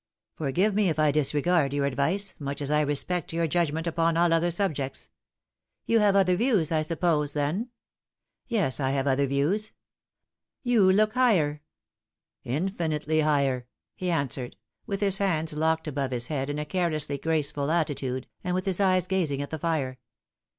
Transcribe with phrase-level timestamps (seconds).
[0.33, 4.33] "Forgive me if I disregard your advice, much as I respect your judgment upon all
[4.33, 5.09] other subjects.""
[5.85, 7.69] You have other views, I suppose, then
[8.47, 9.73] ?""Yes, I have other views.""
[10.71, 11.61] You look higher
[12.57, 14.55] ?""Infinitely higher," he answered,
[14.87, 18.79] with his hands locked above his head in a carelessly graceful attitude, and with his
[18.79, 19.99] eyes gazing at the fire.